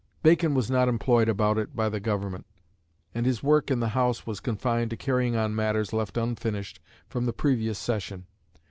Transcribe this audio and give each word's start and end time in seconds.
Bacon 0.23 0.55
was 0.55 0.71
not 0.71 0.87
employed 0.87 1.29
about 1.29 1.59
it 1.59 1.75
by 1.75 1.87
Government, 1.99 2.47
and 3.13 3.23
his 3.27 3.43
work 3.43 3.69
in 3.69 3.81
the 3.81 3.89
House 3.89 4.25
was 4.25 4.39
confined 4.39 4.89
to 4.89 4.97
carrying 4.97 5.35
on 5.35 5.53
matters 5.55 5.93
left 5.93 6.17
unfinished 6.17 6.79
from 7.07 7.27
the 7.27 7.31
previous 7.33 7.77
session. 7.77 8.25